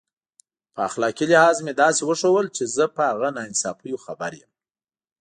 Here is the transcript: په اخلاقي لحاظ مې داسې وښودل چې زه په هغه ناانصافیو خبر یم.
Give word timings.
په 0.73 0.79
اخلاقي 0.89 1.25
لحاظ 1.31 1.57
مې 1.65 1.73
داسې 1.83 2.01
وښودل 2.05 2.47
چې 2.55 2.63
زه 2.75 2.85
په 2.95 3.01
هغه 3.09 3.27
ناانصافیو 3.35 4.01
خبر 4.05 4.31
یم. 4.41 4.51